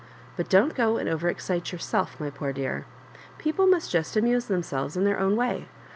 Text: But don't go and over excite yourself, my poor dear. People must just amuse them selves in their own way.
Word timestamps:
But 0.35 0.49
don't 0.49 0.73
go 0.73 0.97
and 0.97 1.07
over 1.07 1.29
excite 1.29 1.71
yourself, 1.71 2.19
my 2.19 2.31
poor 2.31 2.51
dear. 2.53 2.87
People 3.37 3.67
must 3.67 3.91
just 3.91 4.17
amuse 4.17 4.45
them 4.45 4.63
selves 4.63 4.97
in 4.97 5.03
their 5.03 5.19
own 5.19 5.35
way. 5.35 5.67